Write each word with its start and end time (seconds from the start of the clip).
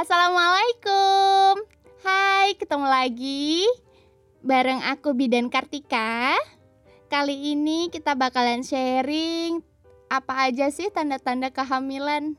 Assalamualaikum. 0.00 1.60
Hai, 2.00 2.56
ketemu 2.56 2.88
lagi 2.88 3.68
bareng 4.40 4.80
aku 4.80 5.12
Bidan 5.12 5.52
Kartika. 5.52 6.40
Kali 7.12 7.52
ini 7.52 7.92
kita 7.92 8.16
bakalan 8.16 8.64
sharing 8.64 9.60
apa 10.08 10.48
aja 10.48 10.72
sih 10.72 10.88
tanda-tanda 10.88 11.52
kehamilan. 11.52 12.32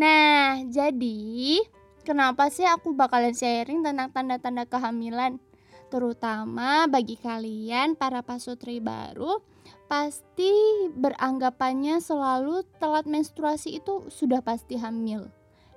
Nah, 0.00 0.64
jadi 0.64 1.60
kenapa 2.08 2.48
sih 2.48 2.64
aku 2.64 2.96
bakalan 2.96 3.36
sharing 3.36 3.84
tentang 3.84 4.08
tanda-tanda 4.08 4.64
kehamilan? 4.64 5.36
Terutama 5.92 6.88
bagi 6.88 7.20
kalian 7.20 8.00
para 8.00 8.24
pasutri 8.24 8.80
baru 8.80 9.44
pasti 9.92 10.56
beranggapannya 10.96 12.00
selalu 12.00 12.64
telat 12.80 13.04
menstruasi 13.04 13.76
itu 13.76 14.08
sudah 14.08 14.40
pasti 14.40 14.80
hamil. 14.80 15.28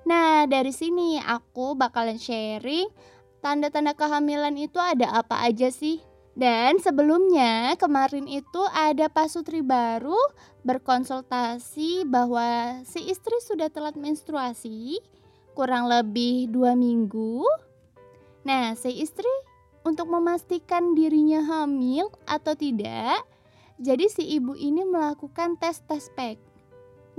Nah, 0.05 0.49
dari 0.49 0.73
sini 0.73 1.21
aku 1.21 1.77
bakalan 1.77 2.17
sharing 2.17 2.89
tanda-tanda 3.41 3.93
kehamilan 3.93 4.57
itu 4.57 4.77
ada 4.81 5.21
apa 5.21 5.45
aja 5.45 5.69
sih? 5.69 6.01
Dan 6.31 6.79
sebelumnya 6.79 7.75
kemarin 7.75 8.23
itu 8.23 8.63
ada 8.71 9.11
pasutri 9.11 9.59
baru 9.59 10.15
berkonsultasi 10.63 12.07
bahwa 12.07 12.79
si 12.87 13.03
istri 13.11 13.35
sudah 13.43 13.67
telat 13.67 13.99
menstruasi 13.99 15.03
kurang 15.51 15.91
lebih 15.91 16.47
dua 16.47 16.71
minggu. 16.71 17.43
Nah, 18.47 18.73
si 18.79 19.03
istri 19.03 19.29
untuk 19.83 20.07
memastikan 20.07 20.95
dirinya 20.95 21.43
hamil 21.43 22.07
atau 22.23 22.55
tidak, 22.55 23.21
jadi 23.81 24.05
si 24.07 24.23
ibu 24.37 24.55
ini 24.55 24.87
melakukan 24.87 25.59
tes 25.59 25.83
tes 25.83 26.07
pack 26.15 26.50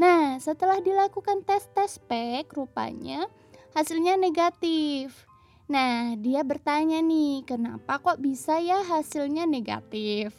Nah, 0.00 0.40
setelah 0.40 0.80
dilakukan 0.80 1.44
tes-tes 1.44 2.00
PEK, 2.08 2.48
rupanya 2.56 3.28
hasilnya 3.76 4.16
negatif. 4.16 5.28
Nah, 5.68 6.16
dia 6.20 6.44
bertanya 6.44 7.00
nih, 7.00 7.44
kenapa 7.48 8.00
kok 8.00 8.20
bisa 8.20 8.60
ya 8.60 8.84
hasilnya 8.84 9.48
negatif? 9.48 10.36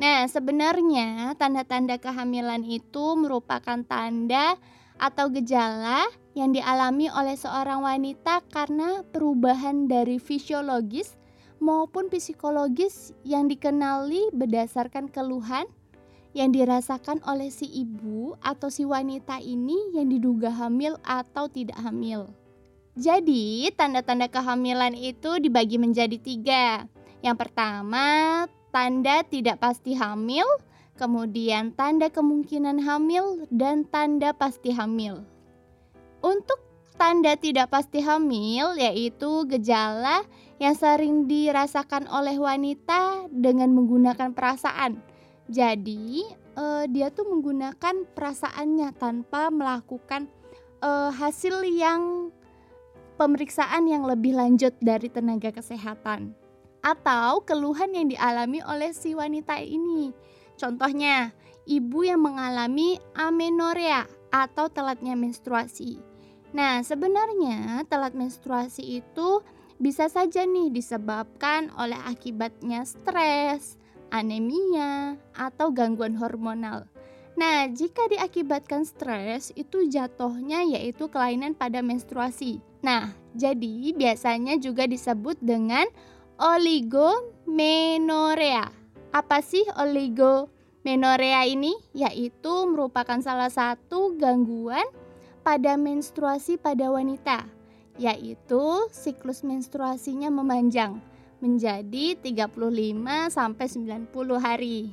Nah, 0.00 0.24
sebenarnya 0.30 1.36
tanda-tanda 1.36 2.00
kehamilan 2.00 2.64
itu 2.64 3.18
merupakan 3.20 3.84
tanda 3.84 4.56
atau 4.96 5.28
gejala 5.32 6.08
yang 6.32 6.56
dialami 6.56 7.12
oleh 7.12 7.36
seorang 7.36 7.84
wanita 7.84 8.40
karena 8.48 9.04
perubahan 9.12 9.90
dari 9.90 10.16
fisiologis 10.16 11.20
maupun 11.60 12.08
psikologis 12.08 13.12
yang 13.28 13.48
dikenali 13.50 14.32
berdasarkan 14.32 15.12
keluhan 15.12 15.68
yang 16.30 16.54
dirasakan 16.54 17.18
oleh 17.26 17.50
si 17.50 17.66
ibu 17.66 18.38
atau 18.38 18.70
si 18.70 18.86
wanita 18.86 19.42
ini 19.42 19.98
yang 19.98 20.06
diduga 20.06 20.50
hamil 20.50 20.94
atau 21.02 21.50
tidak 21.50 21.78
hamil. 21.82 22.30
Jadi, 22.94 23.70
tanda-tanda 23.74 24.26
kehamilan 24.30 24.94
itu 24.94 25.38
dibagi 25.42 25.78
menjadi 25.78 26.18
tiga. 26.18 26.84
Yang 27.22 27.36
pertama, 27.46 28.06
tanda 28.74 29.22
tidak 29.26 29.62
pasti 29.62 29.94
hamil, 29.94 30.46
kemudian 30.98 31.74
tanda 31.74 32.10
kemungkinan 32.10 32.82
hamil, 32.82 33.46
dan 33.50 33.86
tanda 33.88 34.34
pasti 34.34 34.74
hamil. 34.74 35.22
Untuk 36.20 36.60
tanda 36.98 37.34
tidak 37.38 37.72
pasti 37.72 38.02
hamil, 38.04 38.76
yaitu 38.76 39.48
gejala 39.48 40.26
yang 40.60 40.76
sering 40.76 41.24
dirasakan 41.24 42.04
oleh 42.10 42.36
wanita 42.36 43.32
dengan 43.32 43.72
menggunakan 43.72 44.36
perasaan 44.36 45.09
jadi 45.50 46.30
uh, 46.54 46.86
dia 46.86 47.10
tuh 47.10 47.26
menggunakan 47.26 48.06
perasaannya 48.14 48.94
tanpa 48.94 49.50
melakukan 49.50 50.30
uh, 50.78 51.10
hasil 51.10 51.66
yang 51.66 52.30
pemeriksaan 53.18 53.90
yang 53.90 54.06
lebih 54.06 54.38
lanjut 54.38 54.72
dari 54.78 55.10
tenaga 55.10 55.50
kesehatan 55.50 56.32
atau 56.80 57.44
keluhan 57.44 57.92
yang 57.92 58.08
dialami 58.08 58.64
oleh 58.64 58.94
si 58.96 59.12
wanita 59.12 59.60
ini. 59.60 60.14
Contohnya, 60.56 61.34
ibu 61.68 62.06
yang 62.06 62.24
mengalami 62.24 62.96
amenorea 63.12 64.08
atau 64.32 64.72
telatnya 64.72 65.12
menstruasi. 65.18 66.00
Nah, 66.56 66.80
sebenarnya 66.80 67.84
telat 67.86 68.16
menstruasi 68.16 69.02
itu 69.04 69.44
bisa 69.80 70.08
saja 70.08 70.44
nih 70.44 70.72
disebabkan 70.72 71.72
oleh 71.76 71.96
akibatnya 72.08 72.84
stres, 72.84 73.80
anemia, 74.10 75.14
atau 75.32 75.72
gangguan 75.72 76.18
hormonal. 76.18 76.84
Nah, 77.38 77.70
jika 77.72 78.04
diakibatkan 78.10 78.84
stres, 78.84 79.54
itu 79.56 79.88
jatuhnya 79.88 80.60
yaitu 80.66 81.08
kelainan 81.08 81.54
pada 81.56 81.80
menstruasi. 81.80 82.60
Nah, 82.84 83.16
jadi 83.38 83.94
biasanya 83.96 84.60
juga 84.60 84.84
disebut 84.84 85.40
dengan 85.40 85.88
oligomenorea. 86.36 88.68
Apa 89.14 89.40
sih 89.40 89.64
oligomenorea 89.78 91.48
ini? 91.48 91.72
Yaitu 91.96 92.68
merupakan 92.68 93.24
salah 93.24 93.48
satu 93.48 94.20
gangguan 94.20 94.84
pada 95.40 95.80
menstruasi 95.80 96.60
pada 96.60 96.92
wanita, 96.92 97.48
yaitu 97.96 98.84
siklus 98.92 99.40
menstruasinya 99.46 100.28
memanjang 100.28 101.00
menjadi 101.40 102.14
35 102.20 103.32
sampai 103.32 103.66
90 103.66 104.12
hari. 104.36 104.92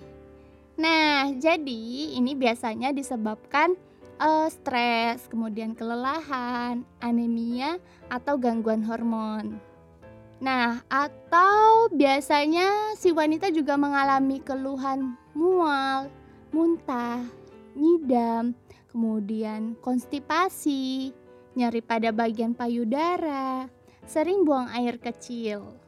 Nah, 0.80 1.30
jadi 1.36 2.16
ini 2.16 2.34
biasanya 2.34 2.96
disebabkan 2.96 3.76
uh, 4.22 4.48
stres, 4.50 5.28
kemudian 5.28 5.74
kelelahan, 5.74 6.88
anemia 7.02 7.78
atau 8.08 8.40
gangguan 8.40 8.82
hormon. 8.86 9.58
Nah, 10.38 10.86
atau 10.86 11.90
biasanya 11.90 12.94
si 12.94 13.10
wanita 13.10 13.50
juga 13.50 13.74
mengalami 13.74 14.38
keluhan 14.38 15.18
mual, 15.34 16.14
muntah, 16.54 17.26
ngidam, 17.74 18.54
kemudian 18.94 19.74
konstipasi, 19.82 21.10
nyeri 21.58 21.82
pada 21.82 22.14
bagian 22.14 22.54
payudara, 22.54 23.66
sering 24.06 24.46
buang 24.46 24.70
air 24.78 25.02
kecil. 25.02 25.87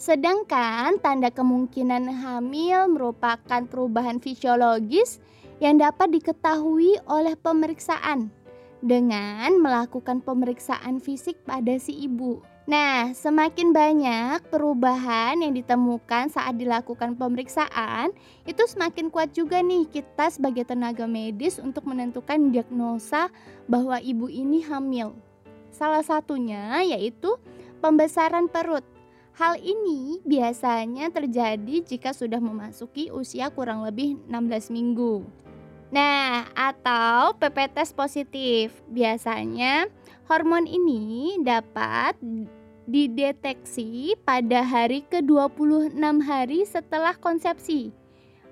Sedangkan 0.00 0.96
tanda 1.04 1.28
kemungkinan 1.28 2.08
hamil 2.24 2.88
merupakan 2.88 3.60
perubahan 3.68 4.16
fisiologis 4.16 5.20
yang 5.60 5.76
dapat 5.76 6.16
diketahui 6.16 6.96
oleh 7.04 7.36
pemeriksaan 7.36 8.32
dengan 8.80 9.60
melakukan 9.60 10.24
pemeriksaan 10.24 11.04
fisik 11.04 11.36
pada 11.44 11.76
si 11.76 11.92
ibu. 12.08 12.40
Nah, 12.64 13.12
semakin 13.12 13.76
banyak 13.76 14.48
perubahan 14.48 15.44
yang 15.44 15.52
ditemukan 15.52 16.32
saat 16.32 16.56
dilakukan 16.56 17.20
pemeriksaan, 17.20 18.16
itu 18.48 18.62
semakin 18.64 19.12
kuat 19.12 19.36
juga 19.36 19.60
nih 19.60 19.84
kita 19.84 20.32
sebagai 20.32 20.64
tenaga 20.64 21.04
medis 21.04 21.60
untuk 21.60 21.84
menentukan 21.84 22.48
diagnosa 22.48 23.28
bahwa 23.68 24.00
ibu 24.00 24.32
ini 24.32 24.64
hamil. 24.64 25.12
Salah 25.68 26.00
satunya 26.00 26.80
yaitu 26.88 27.36
pembesaran 27.84 28.48
perut 28.48 28.86
Hal 29.40 29.56
ini 29.56 30.20
biasanya 30.20 31.08
terjadi 31.08 31.80
jika 31.80 32.12
sudah 32.12 32.36
memasuki 32.36 33.08
usia 33.08 33.48
kurang 33.48 33.80
lebih 33.88 34.20
16 34.28 34.68
minggu. 34.68 35.24
Nah, 35.88 36.44
atau 36.52 37.32
PP 37.40 37.72
test 37.72 37.96
positif. 37.96 38.68
Biasanya 38.92 39.88
hormon 40.28 40.68
ini 40.68 41.40
dapat 41.40 42.20
dideteksi 42.84 44.12
pada 44.28 44.60
hari 44.60 45.08
ke-26 45.08 45.96
hari 46.20 46.60
setelah 46.68 47.16
konsepsi. 47.16 47.96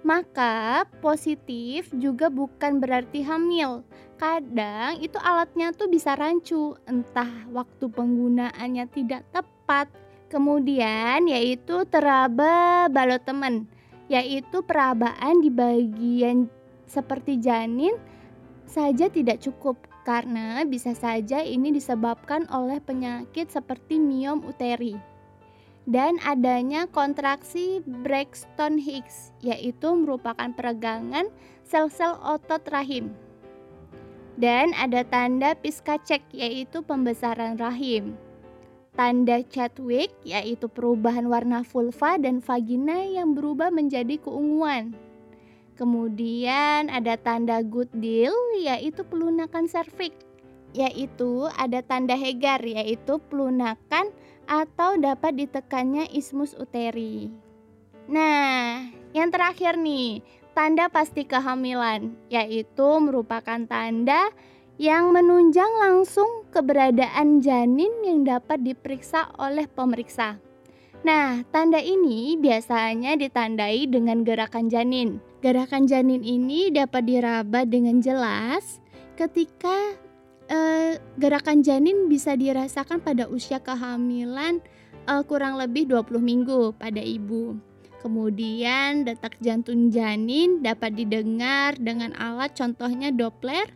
Maka 0.01 0.89
positif 1.05 1.93
juga 2.01 2.33
bukan 2.33 2.81
berarti 2.81 3.21
hamil. 3.29 3.85
Kadang 4.17 5.05
itu 5.05 5.21
alatnya 5.21 5.69
tuh 5.77 5.93
bisa 5.93 6.17
rancu, 6.17 6.81
entah 6.89 7.45
waktu 7.53 7.93
penggunaannya 7.93 8.89
tidak 8.89 9.29
tepat 9.37 9.93
Kemudian 10.29 11.25
yaitu 11.25 11.89
teraba 11.89 12.85
balot 12.93 13.25
teman, 13.25 13.65
yaitu 14.13 14.61
perabaan 14.61 15.41
di 15.41 15.49
bagian 15.49 16.53
seperti 16.85 17.41
janin 17.41 17.97
saja 18.69 19.09
tidak 19.09 19.41
cukup 19.41 19.81
karena 20.05 20.65
bisa 20.69 20.93
saja 20.93 21.41
ini 21.41 21.73
disebabkan 21.73 22.45
oleh 22.53 22.81
penyakit 22.81 23.49
seperti 23.49 23.97
miom 23.97 24.45
uteri 24.45 24.97
dan 25.89 26.21
adanya 26.21 26.85
kontraksi 26.93 27.81
Braxton 28.05 28.77
Hicks 28.77 29.33
yaitu 29.41 29.97
merupakan 29.97 30.53
peregangan 30.53 31.33
sel-sel 31.65 32.21
otot 32.21 32.61
rahim. 32.69 33.17
Dan 34.39 34.71
ada 34.77 35.03
tanda 35.03 35.57
Piskacek 35.59 36.23
yaitu 36.31 36.85
pembesaran 36.85 37.59
rahim 37.59 38.15
tanda 38.99 39.39
Chadwick 39.47 40.11
yaitu 40.27 40.67
perubahan 40.67 41.31
warna 41.31 41.63
vulva 41.63 42.19
dan 42.19 42.43
vagina 42.43 43.07
yang 43.07 43.39
berubah 43.39 43.71
menjadi 43.71 44.19
keunguan. 44.19 44.99
Kemudian 45.79 46.91
ada 46.91 47.15
tanda 47.15 47.63
good 47.63 47.87
deal 47.95 48.35
yaitu 48.59 49.07
pelunakan 49.07 49.71
serviks. 49.71 50.27
yaitu 50.77 51.49
ada 51.57 51.81
tanda 51.81 52.13
Hegar 52.13 52.61
yaitu 52.61 53.17
pelunakan 53.33 54.13
atau 54.45 55.01
dapat 55.01 55.33
ditekannya 55.41 56.13
ismus 56.13 56.53
uteri. 56.61 57.33
Nah, 58.05 58.89
yang 59.17 59.33
terakhir 59.33 59.81
nih, 59.81 60.21
tanda 60.53 60.93
pasti 60.93 61.25
kehamilan 61.25 62.13
yaitu 62.29 62.89
merupakan 63.01 63.65
tanda 63.65 64.29
yang 64.79 65.11
menunjang 65.11 65.69
langsung 65.83 66.47
keberadaan 66.55 67.43
janin 67.43 67.91
yang 68.07 68.23
dapat 68.23 68.63
diperiksa 68.63 69.35
oleh 69.35 69.67
pemeriksa. 69.67 70.39
Nah, 71.03 71.43
tanda 71.51 71.83
ini 71.83 72.39
biasanya 72.39 73.19
ditandai 73.19 73.91
dengan 73.91 74.23
gerakan 74.23 74.71
janin. 74.71 75.19
Gerakan 75.43 75.91
janin 75.91 76.23
ini 76.23 76.71
dapat 76.71 77.07
diraba 77.11 77.67
dengan 77.67 77.99
jelas 77.99 78.79
ketika 79.19 79.99
eh, 80.47 80.99
gerakan 81.19 81.63
janin 81.67 82.07
bisa 82.07 82.39
dirasakan 82.39 83.03
pada 83.03 83.27
usia 83.27 83.59
kehamilan 83.59 84.63
eh, 85.11 85.23
kurang 85.27 85.59
lebih 85.59 85.91
20 85.91 86.23
minggu 86.23 86.75
pada 86.79 87.03
ibu. 87.03 87.59
Kemudian 87.99 89.03
detak 89.03 89.43
jantung 89.43 89.91
janin 89.91 90.63
dapat 90.63 90.95
didengar 90.95 91.75
dengan 91.83 92.15
alat 92.15 92.55
contohnya 92.55 93.11
Doppler 93.11 93.67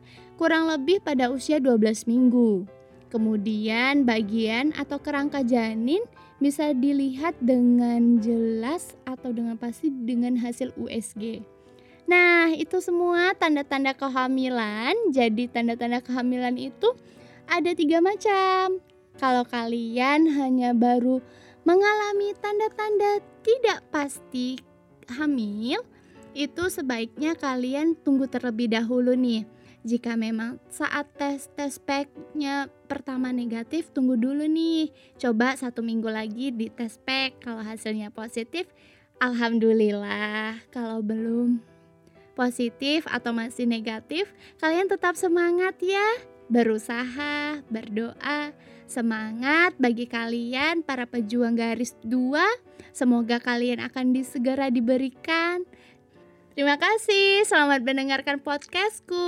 kurang 0.43 0.67
lebih 0.67 0.99
pada 0.99 1.31
usia 1.31 1.62
12 1.62 2.11
minggu. 2.11 2.67
Kemudian 3.15 4.03
bagian 4.03 4.75
atau 4.75 4.99
kerangka 4.99 5.47
janin 5.47 6.03
bisa 6.43 6.75
dilihat 6.75 7.39
dengan 7.39 8.19
jelas 8.19 8.99
atau 9.06 9.31
dengan 9.31 9.55
pasti 9.55 9.94
dengan 9.94 10.35
hasil 10.35 10.75
USG. 10.75 11.47
Nah, 12.11 12.50
itu 12.59 12.83
semua 12.83 13.39
tanda-tanda 13.39 13.94
kehamilan. 13.94 15.15
Jadi 15.15 15.47
tanda-tanda 15.47 16.03
kehamilan 16.03 16.59
itu 16.59 16.91
ada 17.47 17.71
tiga 17.79 18.03
macam. 18.03 18.83
Kalau 19.23 19.47
kalian 19.47 20.27
hanya 20.27 20.75
baru 20.75 21.23
mengalami 21.62 22.35
tanda-tanda 22.43 23.23
tidak 23.47 23.79
pasti 23.95 24.59
hamil, 25.06 25.87
itu 26.35 26.65
sebaiknya 26.67 27.38
kalian 27.38 27.95
tunggu 27.95 28.27
terlebih 28.27 28.75
dahulu 28.75 29.15
nih 29.15 29.62
jika 29.82 30.14
memang 30.14 30.62
saat 30.70 31.11
tes 31.19 31.50
tes 31.58 31.82
packnya 31.82 32.70
pertama 32.87 33.34
negatif, 33.34 33.90
tunggu 33.90 34.14
dulu 34.14 34.46
nih. 34.46 34.94
Coba 35.19 35.58
satu 35.58 35.82
minggu 35.82 36.06
lagi 36.06 36.55
di 36.55 36.70
tes 36.70 37.02
pack. 37.02 37.43
Kalau 37.43 37.67
hasilnya 37.67 38.14
positif, 38.14 38.70
alhamdulillah. 39.19 40.62
Kalau 40.70 41.02
belum 41.02 41.58
positif 42.38 43.11
atau 43.11 43.34
masih 43.34 43.67
negatif, 43.67 44.31
kalian 44.62 44.87
tetap 44.87 45.19
semangat 45.19 45.75
ya. 45.82 46.06
Berusaha, 46.46 47.67
berdoa, 47.67 48.55
semangat 48.87 49.75
bagi 49.82 50.06
kalian 50.06 50.87
para 50.87 51.11
pejuang 51.11 51.58
garis 51.58 51.99
dua. 52.06 52.46
Semoga 52.94 53.43
kalian 53.43 53.82
akan 53.82 54.14
disegera 54.14 54.70
diberikan 54.70 55.67
Terima 56.52 56.76
kasih, 56.76 57.49
selamat 57.49 57.81
mendengarkan 57.81 58.37
podcastku. 58.37 59.25